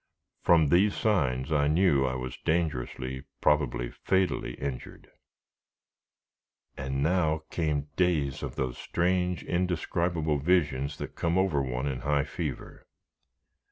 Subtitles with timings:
[0.41, 5.11] From these signs, I knew I was dangerously, probably fatally injured.
[6.75, 12.23] And now came days of those strange, indescribable visions that come over one in high
[12.23, 12.83] fever.